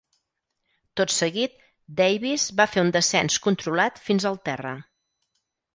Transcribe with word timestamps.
Tot 1.01 1.13
seguit, 1.15 1.53
Davis 2.01 2.47
va 2.63 2.69
fer 2.75 2.85
un 2.87 2.91
descens 2.99 3.39
controlat 3.49 4.05
fins 4.09 4.29
al 4.31 4.45
terra. 4.51 4.79